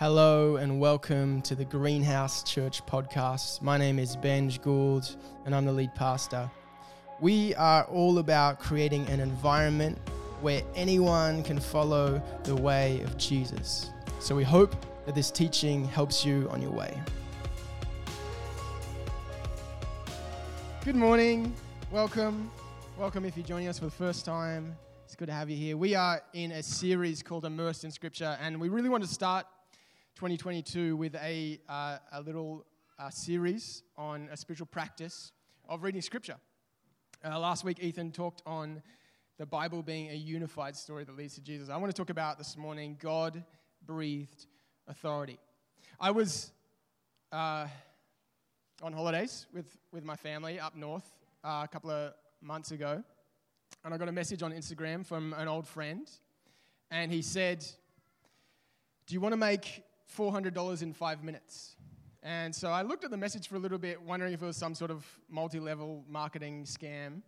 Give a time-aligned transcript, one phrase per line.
[0.00, 3.60] Hello and welcome to the Greenhouse Church podcast.
[3.60, 6.50] My name is Benj Gould and I'm the lead pastor.
[7.20, 9.98] We are all about creating an environment
[10.40, 13.90] where anyone can follow the way of Jesus.
[14.20, 14.74] So we hope
[15.04, 16.98] that this teaching helps you on your way.
[20.82, 21.54] Good morning.
[21.92, 22.50] Welcome.
[22.98, 24.78] Welcome if you're joining us for the first time.
[25.04, 25.76] It's good to have you here.
[25.76, 29.44] We are in a series called Immersed in Scripture, and we really want to start
[30.16, 32.66] 2022 with a, uh, a little
[32.98, 35.32] uh, series on a spiritual practice
[35.68, 36.36] of reading Scripture.
[37.24, 38.82] Uh, last week, Ethan talked on
[39.38, 41.70] the Bible being a unified story that leads to Jesus.
[41.70, 43.42] I want to talk about this morning God
[43.86, 44.46] breathed
[44.86, 45.38] authority.
[45.98, 46.52] I was
[47.32, 47.66] uh,
[48.82, 51.10] on holidays with, with my family up north
[51.44, 53.02] uh, a couple of months ago,
[53.84, 56.10] and I got a message on Instagram from an old friend,
[56.90, 57.64] and he said,
[59.06, 59.84] Do you want to make
[60.16, 61.76] $400 in five minutes.
[62.22, 64.56] And so I looked at the message for a little bit, wondering if it was
[64.56, 67.22] some sort of multi level marketing scam.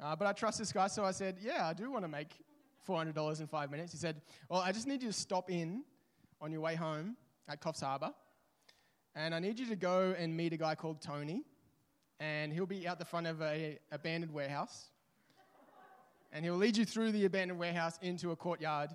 [0.00, 2.44] Uh, but I trust this guy, so I said, Yeah, I do want to make
[2.86, 3.92] $400 in five minutes.
[3.92, 5.82] He said, Well, I just need you to stop in
[6.40, 7.16] on your way home
[7.48, 8.12] at Coffs Harbour,
[9.16, 11.42] and I need you to go and meet a guy called Tony,
[12.20, 14.90] and he'll be out the front of a abandoned warehouse.
[16.32, 18.90] And he'll lead you through the abandoned warehouse into a courtyard.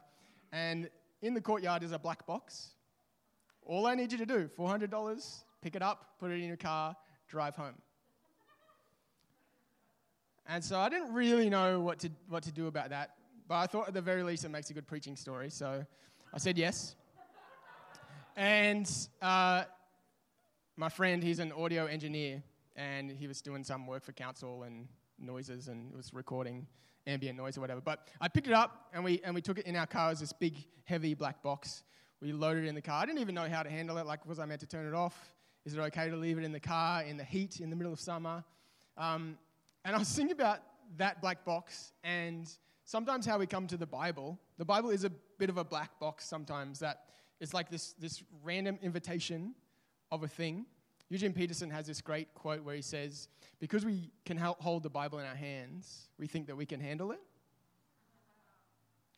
[0.51, 0.89] And
[1.21, 2.75] in the courtyard is a black box
[3.65, 6.95] all I need you to do, $400, pick it up, put it in your car,
[7.27, 7.75] drive home.
[10.47, 13.11] And so I didn't really know what to, what to do about that,
[13.47, 15.85] but I thought at the very least it makes a good preaching story, so
[16.33, 16.95] I said yes.
[18.35, 18.89] And
[19.21, 19.63] uh,
[20.77, 22.41] my friend, he's an audio engineer,
[22.75, 24.87] and he was doing some work for council and
[25.19, 26.65] noises and was recording
[27.07, 27.81] ambient noise or whatever.
[27.81, 30.19] But I picked it up and we, and we took it in our car as
[30.19, 31.83] this big, heavy black box.
[32.21, 33.01] We loaded it in the car.
[33.01, 34.05] I didn't even know how to handle it.
[34.05, 35.33] Like, was I meant to turn it off?
[35.65, 37.91] Is it okay to leave it in the car in the heat in the middle
[37.91, 38.43] of summer?
[38.97, 39.37] Um,
[39.83, 40.59] and I was thinking about
[40.97, 42.49] that black box and
[42.85, 44.39] sometimes how we come to the Bible.
[44.57, 47.05] The Bible is a bit of a black box sometimes that
[47.39, 49.55] it's like this, this random invitation
[50.11, 50.65] of a thing.
[51.09, 53.27] Eugene Peterson has this great quote where he says,
[53.59, 57.11] Because we can hold the Bible in our hands, we think that we can handle
[57.11, 57.19] it.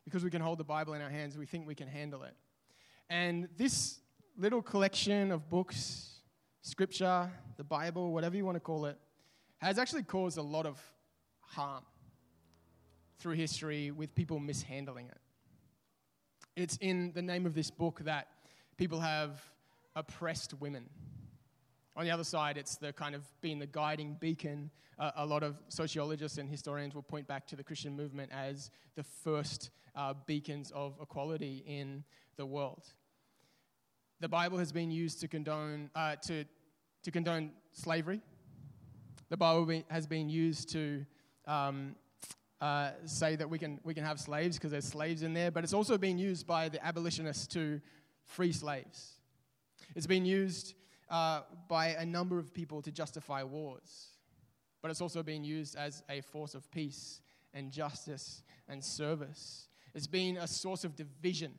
[0.05, 2.35] Because we can hold the Bible in our hands, we think we can handle it.
[3.09, 3.99] And this
[4.37, 6.21] little collection of books,
[6.61, 8.97] scripture, the Bible, whatever you want to call it,
[9.59, 10.81] has actually caused a lot of
[11.39, 11.83] harm
[13.19, 15.17] through history with people mishandling it.
[16.55, 18.27] It's in the name of this book that
[18.77, 19.41] people have
[19.95, 20.89] oppressed women.
[21.95, 24.71] On the other side, it's the kind of being the guiding beacon.
[24.97, 28.71] Uh, a lot of sociologists and historians will point back to the Christian movement as
[28.95, 32.03] the first uh, beacons of equality in
[32.35, 32.83] the world.
[34.21, 36.45] The Bible has been used to condone, uh, to,
[37.03, 38.21] to condone slavery.
[39.29, 41.05] The Bible has been used to
[41.45, 41.95] um,
[42.59, 45.63] uh, say that we can, we can have slaves because there's slaves in there, but
[45.63, 47.81] it's also been used by the abolitionists to
[48.25, 49.13] free slaves.
[49.95, 50.73] It's been used
[51.13, 54.07] uh, by a number of people to justify wars,
[54.81, 57.21] but it's also been used as a force of peace
[57.53, 59.69] and justice and service.
[59.93, 61.53] It's been a source of division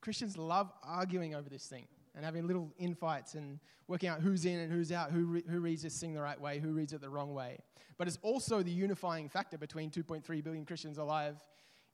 [0.00, 4.58] Christians love arguing over this thing and having little infights and working out who's in
[4.58, 7.00] and who's out, who, re- who reads this thing the right way, who reads it
[7.00, 7.58] the wrong way.
[7.96, 11.36] But it's also the unifying factor between 2.3 billion Christians alive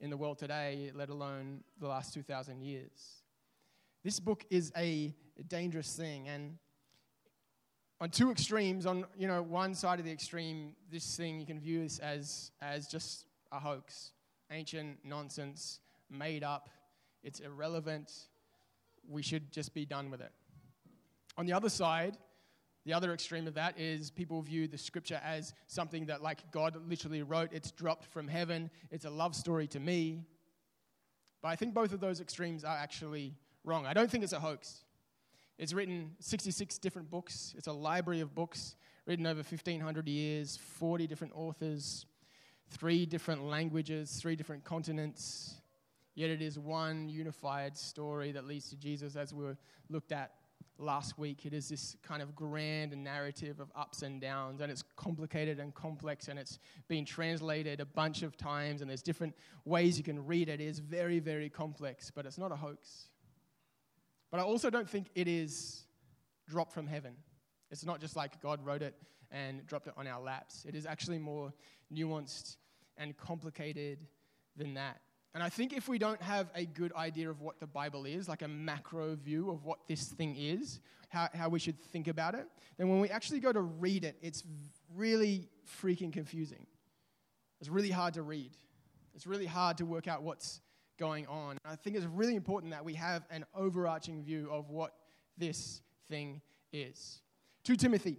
[0.00, 3.22] in the world today, let alone the last 2,000 years.
[4.02, 6.58] This book is a dangerous thing, and
[8.00, 11.60] on two extremes, on you know one side of the extreme, this thing you can
[11.60, 14.12] view this as as just a hoax,
[14.50, 15.80] ancient nonsense,
[16.10, 16.68] made up
[17.24, 18.12] it's irrelevant,
[19.08, 20.30] we should just be done with it.
[21.38, 22.18] On the other side,
[22.84, 26.76] the other extreme of that is people view the scripture as something that, like, God
[26.86, 30.22] literally wrote, it's dropped from heaven, it's a love story to me.
[31.40, 33.34] But I think both of those extremes are actually
[33.64, 33.86] wrong.
[33.86, 34.84] I don't think it's a hoax.
[35.58, 41.06] It's written 66 different books, it's a library of books written over 1,500 years, 40
[41.06, 42.06] different authors,
[42.70, 45.54] three different languages, three different continents.
[46.14, 49.44] Yet it is one unified story that leads to Jesus, as we
[49.90, 50.30] looked at
[50.78, 51.44] last week.
[51.44, 55.74] It is this kind of grand narrative of ups and downs, and it's complicated and
[55.74, 56.58] complex, and it's
[56.88, 59.34] been translated a bunch of times, and there's different
[59.64, 60.60] ways you can read it.
[60.60, 63.08] It is very, very complex, but it's not a hoax.
[64.34, 65.84] But I also don't think it is
[66.48, 67.12] dropped from heaven.
[67.70, 68.96] It's not just like God wrote it
[69.30, 70.64] and dropped it on our laps.
[70.68, 71.52] It is actually more
[71.94, 72.56] nuanced
[72.96, 74.00] and complicated
[74.56, 75.00] than that.
[75.34, 78.28] And I think if we don't have a good idea of what the Bible is,
[78.28, 80.80] like a macro view of what this thing is,
[81.10, 84.16] how, how we should think about it, then when we actually go to read it,
[84.20, 84.42] it's
[84.96, 85.48] really
[85.80, 86.66] freaking confusing.
[87.60, 88.50] It's really hard to read.
[89.14, 90.60] It's really hard to work out what's
[90.98, 91.58] going on.
[91.64, 94.94] I think it's really important that we have an overarching view of what
[95.36, 96.40] this thing
[96.72, 97.20] is.
[97.64, 98.18] 2 Timothy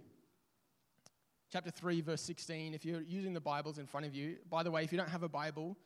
[1.52, 4.70] chapter 3 verse 16 if you're using the bibles in front of you by the
[4.70, 5.76] way if you don't have a bible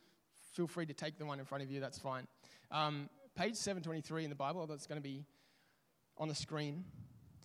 [0.53, 2.27] feel free to take the one in front of you that's fine
[2.71, 5.23] um, page 723 in the bible that's going to be
[6.17, 6.83] on the screen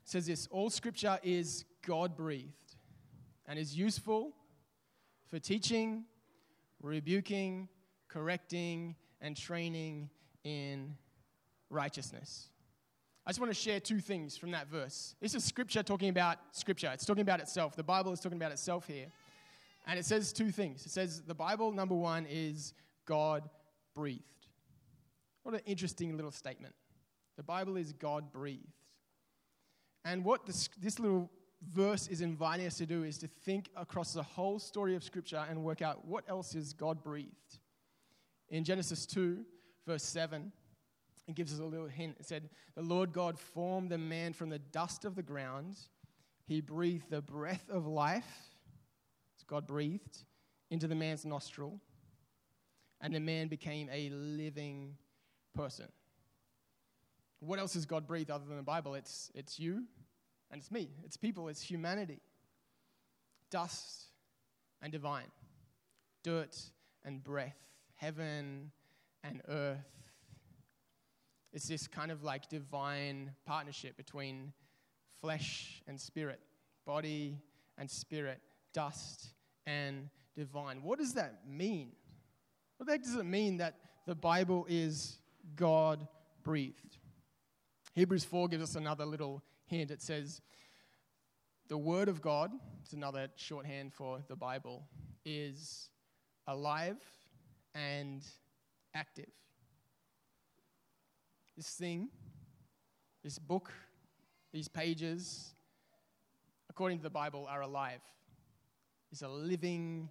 [0.05, 2.77] says this all scripture is god breathed
[3.47, 4.33] and is useful
[5.29, 6.05] for teaching
[6.83, 7.69] rebuking
[8.09, 8.97] correcting
[9.27, 10.09] and training
[10.45, 10.95] in
[11.69, 12.49] righteousness
[13.27, 15.17] I just want to share two things from that verse.
[15.21, 16.93] This is scripture talking about scripture.
[16.95, 17.75] It's talking about itself.
[17.75, 19.07] The Bible is talking about itself here.
[19.89, 20.87] And it says two things.
[20.87, 22.73] It says the Bible, number one, is
[23.05, 23.43] God
[23.97, 24.23] breathed.
[25.43, 26.73] What an interesting little statement.
[27.37, 28.63] The Bible is God breathed.
[30.05, 31.29] And what this, this little
[31.75, 35.45] verse is inviting us to do is to think across the whole story of Scripture
[35.51, 37.59] and work out what else is God breathed.
[38.49, 39.45] In Genesis 2,
[39.87, 40.53] verse 7,
[41.29, 42.17] it gives us a little hint.
[42.21, 45.77] It said, The Lord God formed the man from the dust of the ground.
[46.47, 48.51] He breathed the breath of life,
[49.47, 50.25] God breathed,
[50.71, 51.81] into the man's nostril,
[53.01, 54.97] and the man became a living
[55.55, 55.87] person.
[57.41, 58.95] What else has God breathed other than the Bible?
[58.95, 59.85] It's, it's you
[60.51, 62.21] and it's me, it's people, it's humanity.
[63.51, 64.07] Dust
[64.83, 65.31] and divine,
[66.23, 66.57] dirt
[67.05, 67.59] and breath,
[67.97, 68.71] heaven
[69.25, 69.97] and earth
[71.57, 74.53] it's this kind of like divine partnership between
[75.23, 76.39] flesh and spirit,
[76.85, 77.39] body
[77.79, 78.43] and spirit,
[78.75, 79.29] dust
[79.67, 80.83] and divine.
[80.83, 81.93] What does that mean?
[82.77, 85.17] What that does it mean that the Bible is
[85.57, 86.07] God
[86.43, 86.99] breathed?
[87.95, 89.91] Hebrews 4 gives us another little hint.
[89.91, 90.43] It says,
[91.69, 92.51] The Word of God,
[92.83, 94.87] it's another shorthand for the Bible,
[95.25, 95.89] is
[96.47, 96.99] alive
[97.77, 98.25] and
[98.95, 99.29] active
[101.57, 102.09] this thing,
[103.25, 103.73] this book,
[104.53, 105.55] these pages,
[106.69, 108.01] according to the Bible, are alive.
[109.11, 110.11] It's a living,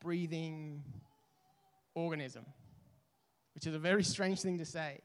[0.00, 0.82] breathing
[1.94, 2.46] organism,
[3.54, 5.00] which is a very strange thing to say.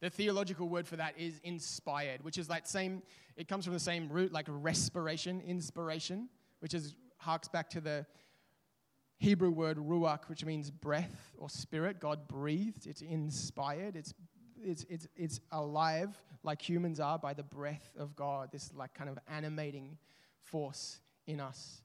[0.00, 3.02] The theological word for that is inspired, which is like same,
[3.36, 6.28] it comes from the same root, like respiration, inspiration,
[6.60, 8.06] which is harks back to the
[9.18, 12.00] Hebrew word ruach, which means breath or spirit.
[12.00, 12.86] God breathed.
[12.86, 13.96] It's inspired.
[13.96, 14.12] It's
[14.62, 19.10] it's, it's, it's alive like humans are by the breath of God, this like kind
[19.10, 19.98] of animating
[20.42, 21.82] force in us.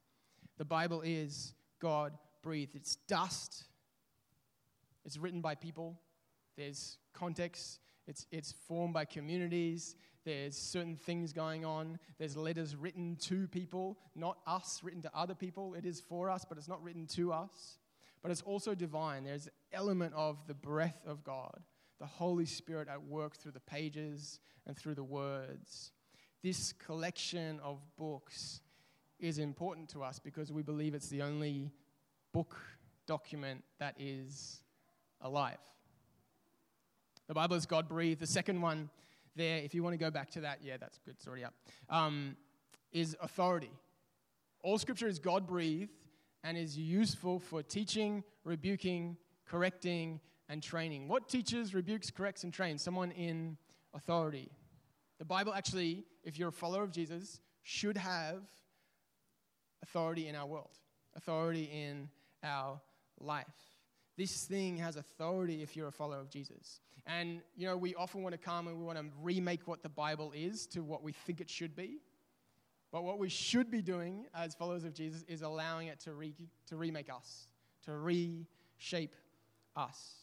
[0.58, 2.14] The Bible is God
[2.44, 2.76] breathed.
[2.76, 3.64] It's dust.
[5.06, 6.00] It's written by people.
[6.58, 7.80] There's context.
[8.08, 9.96] It's, it's formed by communities.
[10.24, 11.98] There's certain things going on.
[12.18, 15.74] There's letters written to people, not us, written to other people.
[15.74, 17.80] It is for us, but it's not written to us.
[18.22, 19.24] But it's also divine.
[19.24, 21.62] There's an element of the breath of God
[22.02, 25.92] the Holy Spirit at work through the pages and through the words.
[26.42, 28.62] This collection of books
[29.20, 31.72] is important to us because we believe it's the only
[32.34, 32.58] book
[33.06, 34.64] document that is
[35.22, 35.60] alive.
[37.28, 38.20] The Bible is God breathed.
[38.20, 38.90] The second one
[39.36, 41.54] there, if you want to go back to that, yeah, that's good, it's already up,
[41.90, 42.36] um,
[42.92, 43.72] is authority.
[44.64, 45.92] All scripture is God breathed
[46.44, 50.20] and is useful for teaching, rebuking, correcting,
[50.50, 51.08] and training.
[51.08, 52.82] What teaches, rebukes, corrects, and trains?
[52.82, 53.58] Someone in
[53.94, 54.52] authority.
[55.20, 58.42] The Bible actually, if you're a follower of Jesus, should have
[59.84, 60.78] authority in our world,
[61.16, 62.10] authority in
[62.44, 62.82] our
[63.20, 63.46] life.
[64.18, 66.82] This thing has authority if you're a follower of Jesus.
[67.08, 69.90] And, you know, we often want to come and we want to remake what the
[69.90, 72.00] Bible is to what we think it should be.
[72.92, 76.36] But what we should be doing as followers of Jesus is allowing it to, re-
[76.68, 77.48] to remake us,
[77.86, 79.16] to reshape
[79.76, 80.16] us.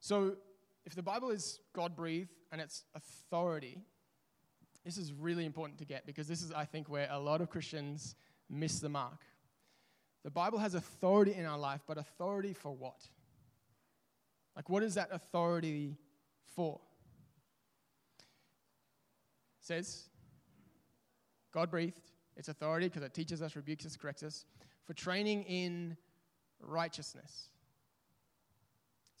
[0.00, 0.36] So,
[0.84, 3.80] if the Bible is God breathed and its authority,
[4.84, 7.48] this is really important to get because this is, I think, where a lot of
[7.48, 8.14] Christians
[8.50, 9.24] miss the mark.
[10.24, 13.06] The Bible has authority in our life, but authority for what?
[14.56, 15.98] Like, what is that authority
[16.56, 16.80] for?
[19.60, 20.08] It says,
[21.52, 22.00] God breathed,
[22.36, 24.46] its authority because it teaches us, rebukes us, corrects us,
[24.84, 25.96] for training in
[26.60, 27.50] righteousness.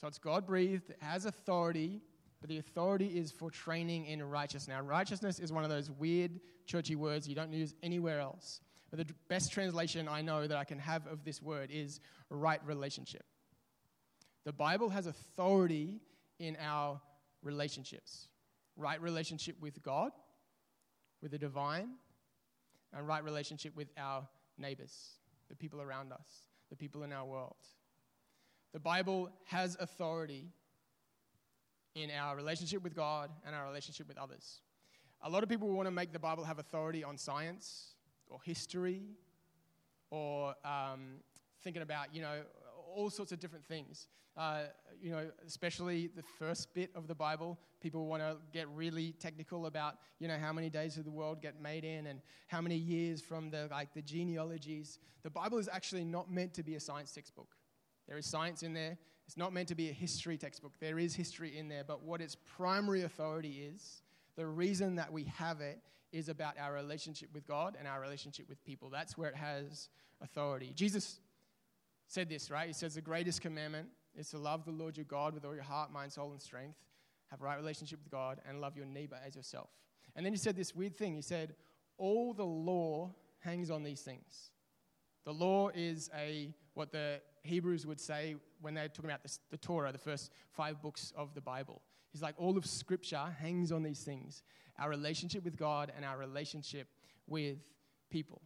[0.00, 2.00] So it's God breathed, it has authority,
[2.40, 4.68] but the authority is for training in righteousness.
[4.68, 8.60] Now, righteousness is one of those weird churchy words you don't use anywhere else.
[8.94, 13.24] The best translation I know that I can have of this word is right relationship.
[14.44, 16.00] The Bible has authority
[16.38, 17.00] in our
[17.42, 18.28] relationships
[18.76, 20.12] right relationship with God,
[21.22, 21.90] with the divine,
[22.92, 24.26] and right relationship with our
[24.58, 27.56] neighbors, the people around us, the people in our world.
[28.72, 30.52] The Bible has authority
[31.94, 34.60] in our relationship with God and our relationship with others.
[35.22, 37.93] A lot of people want to make the Bible have authority on science
[38.28, 39.02] or history
[40.10, 41.16] or um,
[41.62, 42.42] thinking about, you know,
[42.94, 44.08] all sorts of different things.
[44.36, 44.62] Uh,
[45.00, 49.66] you know, especially the first bit of the Bible, people want to get really technical
[49.66, 52.74] about, you know, how many days of the world get made in and how many
[52.74, 54.98] years from the like the genealogies.
[55.22, 57.54] The Bible is actually not meant to be a science textbook.
[58.08, 58.98] There is science in there.
[59.26, 60.72] It's not meant to be a history textbook.
[60.80, 64.02] There is history in there, but what its primary authority is,
[64.36, 65.78] the reason that we have it
[66.14, 68.88] is about our relationship with God and our relationship with people.
[68.88, 69.88] That's where it has
[70.22, 70.72] authority.
[70.74, 71.18] Jesus
[72.06, 72.68] said this, right?
[72.68, 75.64] He says, The greatest commandment is to love the Lord your God with all your
[75.64, 76.78] heart, mind, soul, and strength,
[77.30, 79.70] have a right relationship with God, and love your neighbor as yourself.
[80.14, 81.16] And then he said this weird thing.
[81.16, 81.56] He said,
[81.98, 84.52] All the law hangs on these things.
[85.24, 89.56] The law is a what the Hebrews would say when they're talking about the, the
[89.56, 91.82] Torah, the first five books of the Bible.
[92.14, 94.44] He's like, all of Scripture hangs on these things
[94.78, 96.86] our relationship with God and our relationship
[97.26, 97.58] with
[98.08, 98.40] people.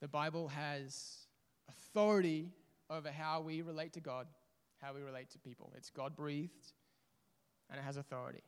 [0.00, 1.26] The Bible has
[1.68, 2.48] authority
[2.88, 4.26] over how we relate to God,
[4.80, 5.72] how we relate to people.
[5.76, 6.72] It's God breathed
[7.68, 8.42] and it has authority.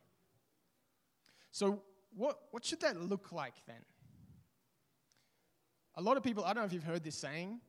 [1.51, 1.83] So,
[2.15, 3.83] what, what should that look like then?
[5.95, 7.59] A lot of people, I don't know if you've heard this saying,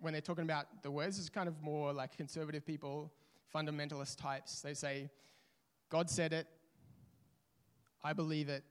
[0.00, 3.10] when they're talking about the words, it's kind of more like conservative people,
[3.54, 4.60] fundamentalist types.
[4.60, 5.08] They say,
[5.92, 6.46] God said it,
[8.02, 8.64] I believe it,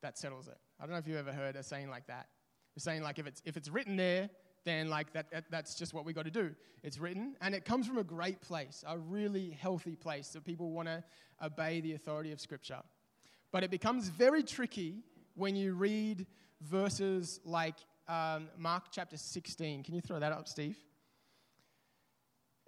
[0.00, 0.56] that settles it.
[0.78, 2.28] I don't know if you've ever heard a saying like that.
[2.72, 4.30] They're saying like if it's if it's written there,
[4.64, 6.54] then like that, that that's just what we got to do.
[6.84, 10.70] It's written, and it comes from a great place, a really healthy place that people
[10.70, 11.02] want to
[11.42, 12.78] obey the authority of Scripture.
[13.50, 15.02] But it becomes very tricky
[15.34, 16.26] when you read
[16.60, 17.74] verses like
[18.06, 19.82] um, Mark chapter 16.
[19.82, 20.78] Can you throw that up, Steve?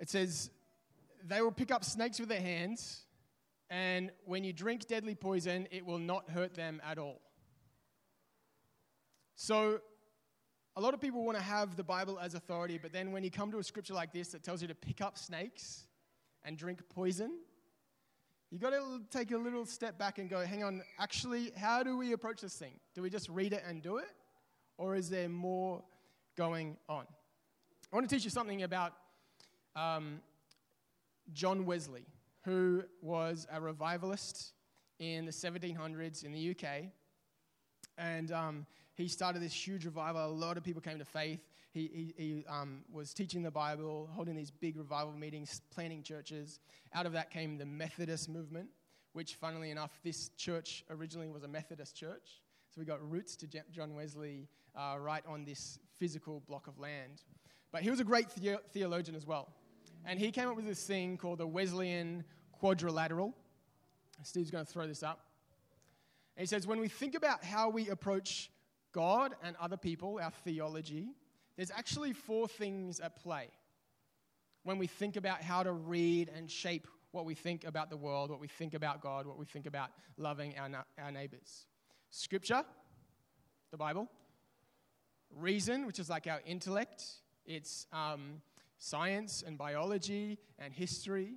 [0.00, 0.50] It says,
[1.24, 3.04] They will pick up snakes with their hands,
[3.70, 7.20] and when you drink deadly poison, it will not hurt them at all.
[9.34, 9.80] So,
[10.76, 13.30] a lot of people want to have the Bible as authority, but then when you
[13.30, 15.86] come to a scripture like this that tells you to pick up snakes
[16.44, 17.32] and drink poison,
[18.50, 21.98] you got to take a little step back and go, hang on, actually, how do
[21.98, 22.72] we approach this thing?
[22.94, 24.08] Do we just read it and do it?
[24.78, 25.82] Or is there more
[26.36, 27.04] going on?
[27.92, 28.92] I want to teach you something about
[29.76, 30.20] um,
[31.32, 32.06] John Wesley,
[32.48, 34.52] who was a revivalist
[34.98, 36.84] in the 1700s in the UK.
[37.98, 40.24] And um, he started this huge revival.
[40.24, 41.40] A lot of people came to faith.
[41.72, 46.60] He, he, he um, was teaching the Bible, holding these big revival meetings, planting churches.
[46.94, 48.68] Out of that came the Methodist movement,
[49.12, 52.40] which, funnily enough, this church originally was a Methodist church.
[52.70, 57.24] So we got roots to John Wesley uh, right on this physical block of land.
[57.72, 59.52] But he was a great the- theologian as well.
[60.04, 62.24] And he came up with this thing called the Wesleyan
[62.58, 63.34] quadrilateral.
[64.22, 65.20] Steve's going to throw this up.
[66.36, 68.50] And he says, when we think about how we approach
[68.92, 71.08] God and other people, our theology,
[71.56, 73.48] there's actually four things at play
[74.62, 78.30] when we think about how to read and shape what we think about the world,
[78.30, 81.66] what we think about God, what we think about loving our, our neighbors.
[82.10, 82.62] Scripture,
[83.70, 84.08] the Bible.
[85.34, 87.04] Reason, which is like our intellect,
[87.46, 88.42] it's um,
[88.78, 91.34] science and biology and history.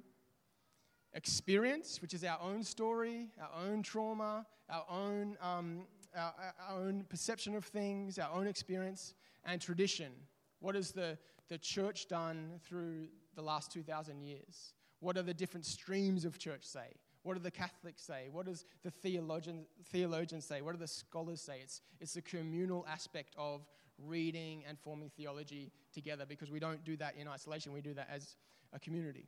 [1.13, 5.81] Experience, which is our own story, our own trauma, our own, um,
[6.15, 6.33] our,
[6.69, 9.13] our own perception of things, our own experience
[9.45, 10.11] and tradition.
[10.59, 11.17] What has the,
[11.49, 14.73] the church done through the last 2,000 years?
[14.99, 16.95] What are the different streams of church say?
[17.23, 18.29] What do the Catholics say?
[18.31, 20.61] What does the theologian, theologians say?
[20.61, 21.59] What do the scholars say?
[21.61, 23.61] It's, it's the communal aspect of
[23.99, 28.07] reading and forming theology together because we don't do that in isolation, we do that
[28.11, 28.35] as
[28.73, 29.27] a community.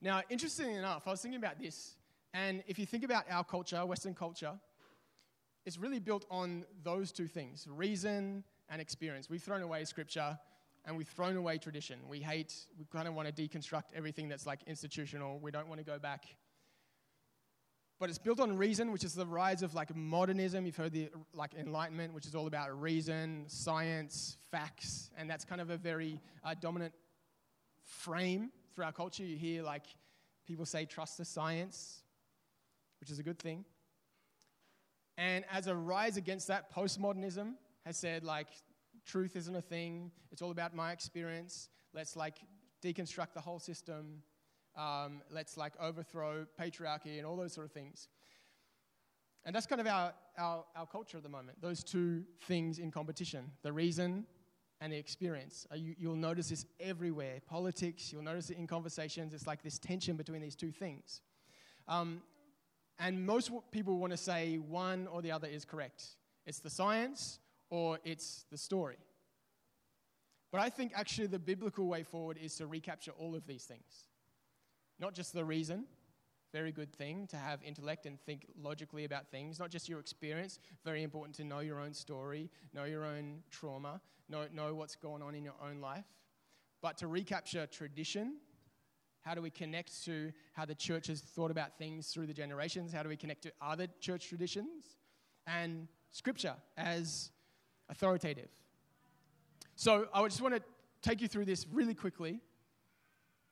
[0.00, 1.96] Now, interestingly enough, I was thinking about this,
[2.34, 4.52] and if you think about our culture, Western culture,
[5.64, 9.28] it's really built on those two things reason and experience.
[9.28, 10.38] We've thrown away scripture
[10.84, 11.98] and we've thrown away tradition.
[12.08, 15.40] We hate, we kind of want to deconstruct everything that's like institutional.
[15.40, 16.24] We don't want to go back.
[17.98, 20.66] But it's built on reason, which is the rise of like modernism.
[20.66, 25.60] You've heard the like enlightenment, which is all about reason, science, facts, and that's kind
[25.60, 26.92] of a very uh, dominant
[27.82, 29.24] frame through our culture.
[29.24, 29.86] You hear like
[30.46, 32.02] people say trust the science,
[33.00, 33.64] which is a good thing.
[35.18, 37.54] And as a rise against that, postmodernism
[37.86, 38.48] has said, like,
[39.06, 40.12] truth isn't a thing.
[40.30, 41.70] It's all about my experience.
[41.94, 42.36] Let's, like,
[42.84, 44.22] deconstruct the whole system.
[44.76, 48.08] Um, let's like overthrow patriarchy and all those sort of things.
[49.44, 52.90] And that's kind of our, our, our culture at the moment, those two things in
[52.90, 54.26] competition the reason
[54.80, 55.66] and the experience.
[55.70, 57.40] Uh, you, you'll notice this everywhere.
[57.48, 59.32] Politics, you'll notice it in conversations.
[59.32, 61.22] It's like this tension between these two things.
[61.88, 62.22] Um,
[62.98, 66.04] and most people want to say one or the other is correct
[66.46, 67.40] it's the science
[67.70, 68.98] or it's the story.
[70.52, 74.06] But I think actually the biblical way forward is to recapture all of these things.
[75.00, 75.84] Not just the reason,
[76.56, 80.58] very good thing to have intellect and think logically about things, not just your experience,
[80.86, 85.22] very important to know your own story, know your own trauma, know, know what's going
[85.22, 86.06] on in your own life.
[86.80, 88.38] But to recapture tradition,
[89.20, 92.90] how do we connect to how the church has thought about things through the generations?
[92.90, 94.96] How do we connect to other church traditions?
[95.46, 97.32] And scripture as
[97.90, 98.48] authoritative.
[99.74, 100.62] So I just want to
[101.02, 102.40] take you through this really quickly.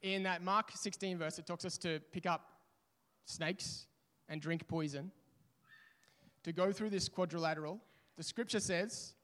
[0.01, 2.54] In that Mark 16 verse, it talks us to pick up
[3.25, 3.87] snakes
[4.29, 5.11] and drink poison.
[6.45, 7.81] To go through this quadrilateral,
[8.17, 9.15] the scripture says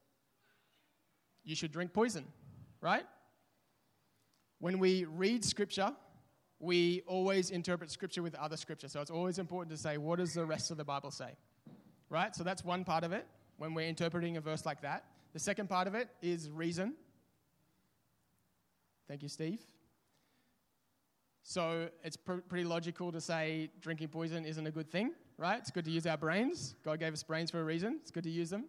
[1.43, 2.25] you should drink poison,
[2.81, 3.05] right?
[4.59, 5.91] When we read scripture,
[6.59, 8.87] we always interpret scripture with other scripture.
[8.87, 11.31] So it's always important to say, what does the rest of the Bible say?
[12.09, 12.35] Right?
[12.35, 13.25] So that's one part of it
[13.57, 15.05] when we're interpreting a verse like that.
[15.33, 16.93] The second part of it is reason.
[19.07, 19.59] Thank you, Steve.
[21.43, 25.59] So it's pr- pretty logical to say drinking poison isn't a good thing, right?
[25.59, 26.75] It's good to use our brains.
[26.83, 27.99] God gave us brains for a reason.
[28.01, 28.65] It's good to use them.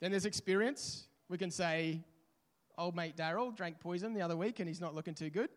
[0.00, 1.04] Then there's experience.
[1.28, 2.00] We can say,
[2.76, 5.50] old mate Daryl drank poison the other week and he's not looking too good.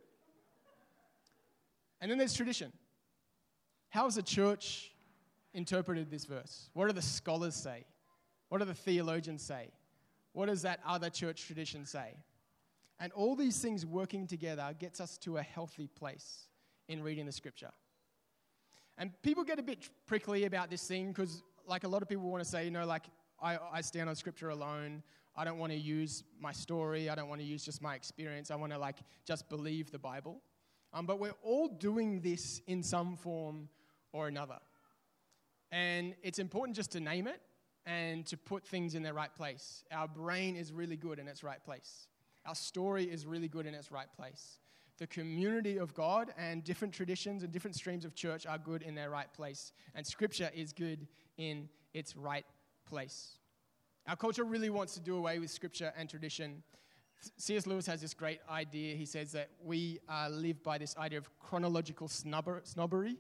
[2.00, 2.72] And then there's tradition.
[3.90, 4.92] How has the church
[5.54, 6.70] interpreted this verse?
[6.74, 7.86] What do the scholars say?
[8.50, 9.70] What do the theologians say?
[10.34, 12.14] What does that other church tradition say?
[13.00, 16.48] And all these things working together gets us to a healthy place
[16.88, 17.72] in reading the scripture.
[18.98, 22.30] And people get a bit prickly about this thing because, like, a lot of people
[22.30, 23.04] want to say, you know, like,
[23.40, 25.04] I, I stand on scripture alone.
[25.36, 27.10] I don't want to use my story.
[27.10, 28.50] I don't want to use just my experience.
[28.50, 30.42] I want to, like, just believe the Bible.
[30.94, 33.70] Um, but we're all doing this in some form
[34.12, 34.58] or another.
[35.72, 37.42] And it's important just to name it
[37.86, 39.84] and to put things in their right place.
[39.92, 42.08] Our brain is really good in its right place.
[42.48, 44.60] Our story is really good in its right place.
[44.98, 48.96] The community of God and different traditions and different streams of church are good in
[48.96, 49.74] their right place.
[49.94, 51.08] And Scripture is good
[51.38, 52.46] in its right
[52.88, 53.38] place.
[54.08, 56.64] Our culture really wants to do away with Scripture and tradition.
[57.38, 57.68] C.S.
[57.68, 58.96] Lewis has this great idea.
[58.96, 63.18] He says that we uh, live by this idea of chronological snubber, snobbery.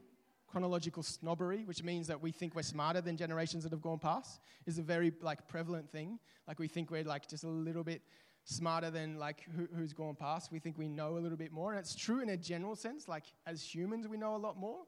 [0.48, 4.40] Chronological snobbery, which means that we think we're smarter than generations that have gone past,
[4.66, 6.20] is a very like prevalent thing.
[6.48, 8.02] Like we think we're like just a little bit
[8.48, 10.52] smarter than like who, who's gone past.
[10.54, 13.08] We think we know a little bit more, and it's true in a general sense.
[13.08, 14.80] Like as humans, we know a lot more,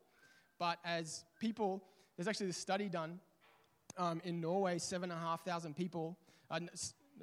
[0.57, 1.83] but as people,
[2.15, 3.19] there's actually this study done
[3.97, 4.77] um, in Norway.
[4.77, 6.17] Seven and a half thousand people,
[6.49, 6.61] uh,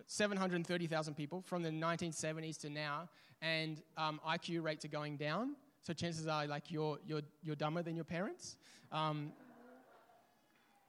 [0.06, 3.08] seven hundred thirty thousand people from the 1970s to now,
[3.40, 5.56] and um, IQ rates are going down.
[5.80, 8.56] So chances are like you're you're you're dumber than your parents.
[8.92, 9.32] Um,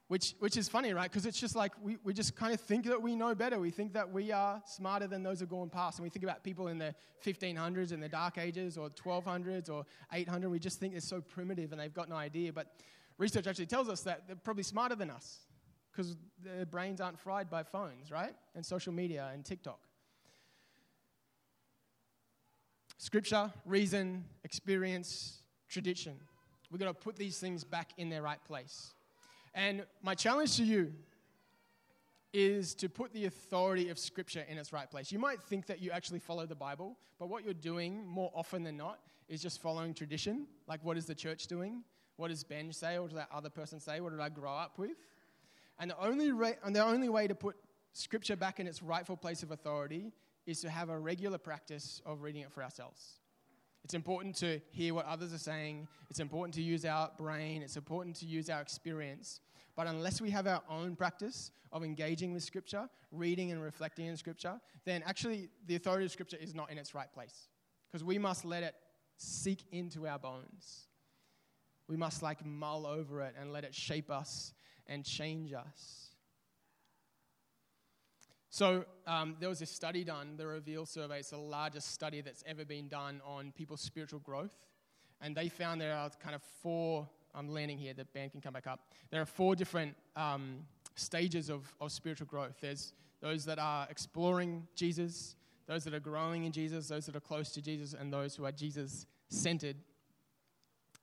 [0.08, 1.12] which, which is funny, right?
[1.12, 3.60] Because it's just like we, we just kind of think that we know better.
[3.60, 6.00] We think that we are smarter than those who've gone past.
[6.00, 9.86] And we think about people in the 1500s and the Dark Ages or 1200s or
[10.14, 10.50] 800.
[10.50, 12.54] We just think they're so primitive and they've got no idea.
[12.54, 12.74] But
[13.18, 15.40] research actually tells us that they're probably smarter than us
[15.92, 18.34] because their brains aren't fried by phones, right?
[18.56, 19.80] And social media and TikTok.
[22.98, 26.14] Scripture, reason, experience, tradition.
[26.72, 28.94] We've got to put these things back in their right place.
[29.58, 30.94] And my challenge to you
[32.32, 35.12] is to put the authority of Scripture in its right place.
[35.12, 38.64] You might think that you actually follow the Bible, but what you're doing more often
[38.64, 40.46] than not is just following tradition.
[40.68, 41.84] Like, what is the church doing?
[42.18, 43.00] What does Ben say?
[43.00, 44.00] What does that other person say?
[44.00, 44.92] What did I grow up with?
[45.80, 47.56] And the only, ra- and the only way to put
[47.94, 50.14] Scripture back in its rightful place of authority
[50.46, 53.22] is to have a regular practice of reading it for ourselves.
[53.84, 55.88] It's important to hear what others are saying.
[56.12, 57.64] It's important to use our brain.
[57.64, 59.40] It's important to use our experience.
[59.78, 64.18] But unless we have our own practice of engaging with Scripture, reading and reflecting in
[64.18, 67.48] Scripture, then actually the authority of Scripture is not in its right place.
[67.88, 68.74] Because we must let it
[69.18, 70.88] seek into our bones.
[71.88, 74.54] We must like mull over it and let it shape us
[74.88, 76.08] and change us.
[78.50, 81.20] So um, there was this study done, the Reveal survey.
[81.20, 84.56] It's the largest study that's ever been done on people's spiritual growth.
[85.22, 87.08] And they found there are kind of four
[87.38, 88.80] I'm landing here, the band can come back up.
[89.12, 90.60] There are four different um,
[90.96, 92.56] stages of, of spiritual growth.
[92.60, 95.36] There's those that are exploring Jesus,
[95.68, 98.46] those that are growing in Jesus, those that are close to Jesus, and those who
[98.46, 99.76] are Jesus centered.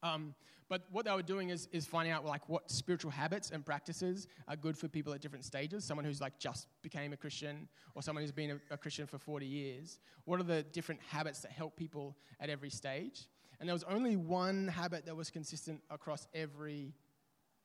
[0.02, 0.34] Um,
[0.68, 4.26] but what they were doing is, is finding out like what spiritual habits and practices
[4.48, 5.84] are good for people at different stages.
[5.84, 9.18] Someone who's like just became a Christian, or someone who's been a, a Christian for
[9.18, 10.00] 40 years.
[10.24, 13.28] What are the different habits that help people at every stage?
[13.64, 16.92] And there was only one habit that was consistent across every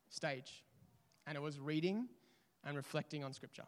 [0.07, 0.63] stage,
[1.27, 2.07] and it was reading
[2.63, 3.65] and reflecting on Scripture.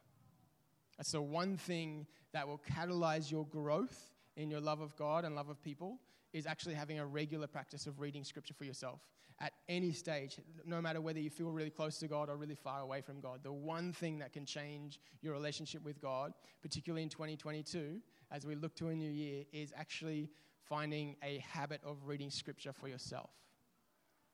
[0.96, 5.36] That's the one thing that will catalyze your growth in your love of God and
[5.36, 6.00] love of people
[6.32, 9.02] is actually having a regular practice of reading Scripture for yourself
[9.42, 12.80] at any stage, no matter whether you feel really close to God or really far
[12.80, 13.42] away from God.
[13.44, 18.00] The one thing that can change your relationship with God, particularly in 2022,
[18.32, 20.30] as we look to a new year, is actually
[20.72, 23.30] finding a habit of reading Scripture for yourself.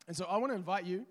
[0.08, 1.06] And so I want to invite you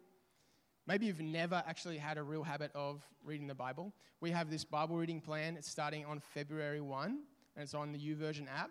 [0.87, 3.93] Maybe you've never actually had a real habit of reading the Bible.
[4.21, 5.57] We have this Bible reading plan.
[5.57, 7.19] It's starting on February 1, and
[7.57, 8.71] it's on the YouVersion app.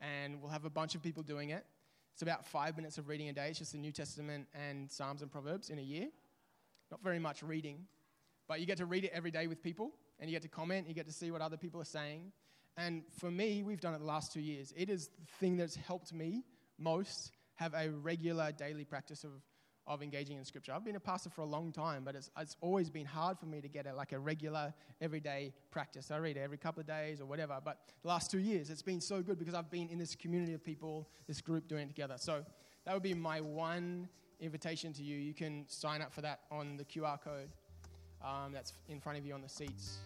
[0.00, 1.66] And we'll have a bunch of people doing it.
[2.14, 3.48] It's about five minutes of reading a day.
[3.50, 6.08] It's just the New Testament and Psalms and Proverbs in a year.
[6.90, 7.80] Not very much reading,
[8.48, 10.88] but you get to read it every day with people, and you get to comment,
[10.88, 12.32] you get to see what other people are saying.
[12.76, 14.72] And for me, we've done it the last two years.
[14.76, 16.44] It is the thing that's helped me
[16.78, 19.42] most have a regular daily practice of
[19.86, 20.72] of engaging in scripture.
[20.72, 23.46] I've been a pastor for a long time, but it's, it's always been hard for
[23.46, 26.10] me to get a, like a regular, everyday practice.
[26.10, 27.58] I read it every couple of days or whatever.
[27.62, 30.54] But the last two years, it's been so good because I've been in this community
[30.54, 32.14] of people, this group doing it together.
[32.16, 32.44] So
[32.84, 34.08] that would be my one
[34.40, 35.16] invitation to you.
[35.16, 37.48] You can sign up for that on the QR code
[38.24, 39.98] um, that's in front of you on the seats.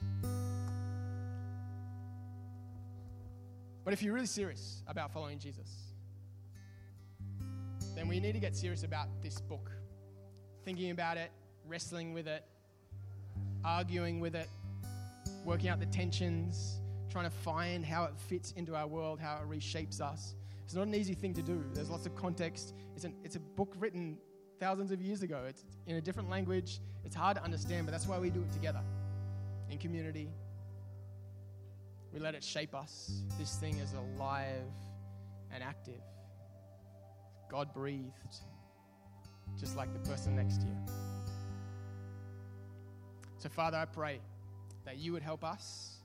[3.87, 5.71] But if you're really serious about following Jesus,
[7.95, 9.71] then we need to get serious about this book.
[10.65, 11.31] Thinking about it,
[11.69, 12.45] wrestling with it,
[13.65, 14.49] arguing with it,
[15.45, 19.49] working out the tensions, trying to find how it fits into our world, how it
[19.49, 20.35] reshapes us.
[20.65, 21.65] It's not an easy thing to do.
[21.73, 22.75] There's lots of context.
[22.97, 24.19] It's, an, it's a book written
[24.59, 25.45] thousands of years ago.
[25.49, 26.81] It's in a different language.
[27.05, 28.83] It's hard to understand, but that's why we do it together
[29.71, 30.29] in community.
[32.13, 33.23] We let it shape us.
[33.39, 34.73] This thing is alive
[35.53, 36.01] and active.
[37.51, 38.13] God breathed,
[39.59, 40.77] just like the person next to you.
[43.39, 44.21] So, Father, I pray
[44.85, 45.97] that you would help us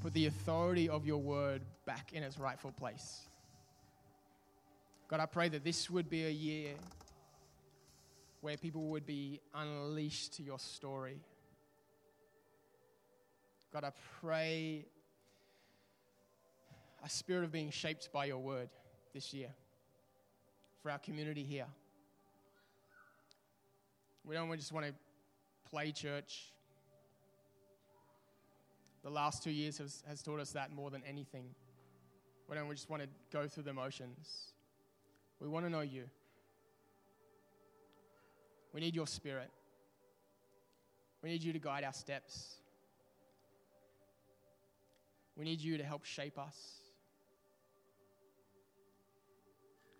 [0.00, 3.22] put the authority of your word back in its rightful place.
[5.08, 6.74] God, I pray that this would be a year
[8.40, 11.18] where people would be unleashed to your story.
[13.72, 14.86] God, I pray
[17.04, 18.70] a spirit of being shaped by your word
[19.12, 19.50] this year
[20.82, 21.66] for our community here.
[24.24, 24.92] We don't just want to
[25.70, 26.52] play church.
[29.04, 31.46] The last two years has, has taught us that more than anything.
[32.48, 34.52] We don't just want to go through the motions.
[35.40, 36.04] We want to know you.
[38.72, 39.50] We need your spirit.
[41.22, 42.56] We need you to guide our steps.
[45.38, 46.56] We need you to help shape us.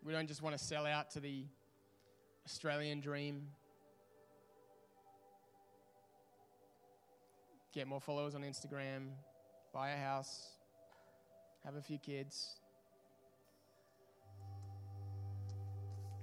[0.04, 1.44] We don't just want to sell out to the
[2.44, 3.46] Australian dream,
[7.72, 9.10] get more followers on Instagram,
[9.72, 10.48] buy a house,
[11.64, 12.58] have a few kids,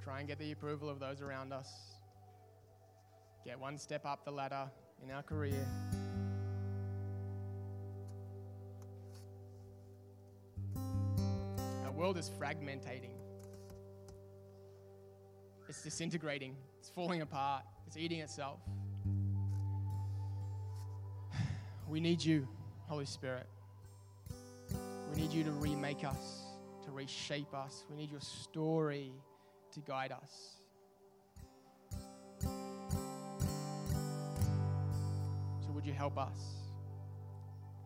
[0.03, 1.71] try and get the approval of those around us,
[3.45, 4.69] get one step up the ladder
[5.03, 5.67] in our career.
[12.05, 13.15] World is fragmentating.
[15.67, 18.59] It's disintegrating, it's falling apart, it's eating itself.
[21.89, 22.47] We need you,
[22.87, 23.47] Holy Spirit.
[25.09, 26.43] We need you to remake us,
[26.85, 27.85] to reshape us.
[27.89, 29.11] We need your story
[29.71, 30.57] to guide us.
[35.61, 36.39] So, would you help us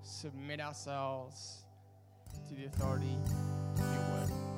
[0.01, 1.63] submit ourselves
[2.49, 3.17] to the authority
[3.79, 4.48] of your